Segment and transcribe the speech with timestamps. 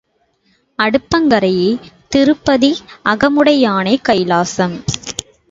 [0.79, 1.69] அடுப்பங் கரையே
[2.07, 2.71] திருப்பதி
[3.05, 4.75] அகமுடையானே கைலாசம்.